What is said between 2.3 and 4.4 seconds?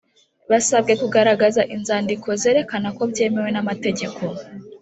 zerekana ko byemewe nama tegeko